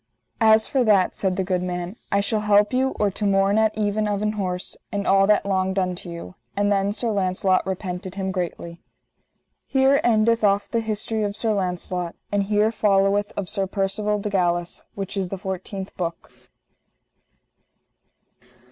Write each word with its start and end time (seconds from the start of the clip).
As 0.39 0.65
for 0.65 0.83
that, 0.83 1.13
said 1.13 1.35
the 1.35 1.43
good 1.43 1.61
man, 1.61 1.95
I 2.11 2.21
shall 2.21 2.39
help 2.39 2.73
you 2.73 2.95
or 2.99 3.11
to 3.11 3.23
morn 3.23 3.59
at 3.59 3.77
even 3.77 4.07
of 4.07 4.23
an 4.23 4.31
horse, 4.31 4.75
and 4.91 5.05
all 5.05 5.27
that 5.27 5.45
longed 5.45 5.77
unto 5.77 6.09
you. 6.09 6.33
And 6.57 6.71
then 6.71 6.91
Sir 6.91 7.11
Launcelot 7.11 7.67
repented 7.67 8.15
him 8.15 8.31
greatly. 8.31 8.81
_Here 9.71 10.01
endeth 10.03 10.43
off 10.43 10.67
the 10.71 10.79
history 10.79 11.21
of 11.21 11.35
Sir 11.35 11.53
Launcelot. 11.53 12.15
And 12.31 12.41
here 12.41 12.71
followeth 12.71 13.31
of 13.37 13.47
Sir 13.47 13.67
Percivale 13.67 14.17
de 14.17 14.31
Galis, 14.31 14.81
which 14.95 15.15
is 15.15 15.29
the 15.29 15.37
fourteenth 15.37 15.95
book. 15.97 16.31